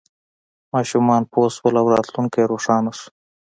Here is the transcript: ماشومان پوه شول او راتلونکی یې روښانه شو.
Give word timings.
ماشومان 0.73 1.21
پوه 1.31 1.47
شول 1.55 1.75
او 1.81 1.87
راتلونکی 1.95 2.37
یې 2.41 2.49
روښانه 2.51 2.91
شو. 2.97 3.07